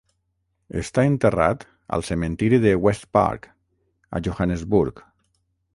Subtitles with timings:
[0.83, 1.65] Està enterrat
[1.97, 3.47] al cementiri de West Park
[4.19, 5.07] a Johannesburg.